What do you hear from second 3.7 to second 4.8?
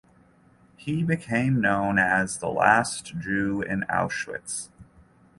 Auschwitz".